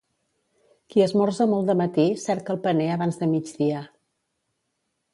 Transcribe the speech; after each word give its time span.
Qui 0.93 1.03
esmorza 1.07 1.47
molt 1.51 1.69
de 1.71 1.77
matí 1.83 2.07
cerca 2.23 2.57
el 2.57 2.61
paner 2.67 2.91
abans 2.97 3.23
de 3.23 3.31
migdia. 3.37 3.87